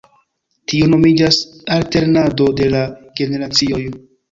Tiu 0.71 0.87
nomiĝas 0.93 1.37
alternado 1.77 2.51
de 2.63 2.73
la 2.79 2.83
generacioj. 3.23 3.81